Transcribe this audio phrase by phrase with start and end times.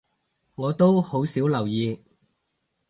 [0.55, 2.03] 我都好少留意